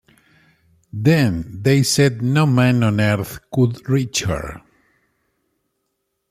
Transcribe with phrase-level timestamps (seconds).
[0.91, 4.63] Then they said no man on earth could reach her.